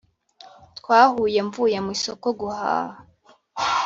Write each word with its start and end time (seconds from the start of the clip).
twahuye 0.77 1.39
mvuye 1.47 1.77
mu 1.85 1.89
isoko 1.97 2.27
guhaha 2.39 2.95